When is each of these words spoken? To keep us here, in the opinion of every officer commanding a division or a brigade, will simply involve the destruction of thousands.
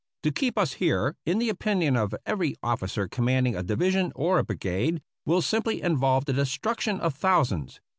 To 0.23 0.31
keep 0.31 0.57
us 0.57 0.73
here, 0.81 1.15
in 1.27 1.37
the 1.37 1.49
opinion 1.49 1.95
of 1.95 2.15
every 2.25 2.55
officer 2.63 3.07
commanding 3.07 3.55
a 3.55 3.61
division 3.61 4.11
or 4.15 4.39
a 4.39 4.43
brigade, 4.43 4.99
will 5.27 5.43
simply 5.43 5.83
involve 5.83 6.25
the 6.25 6.33
destruction 6.33 6.99
of 6.99 7.13
thousands. 7.13 7.79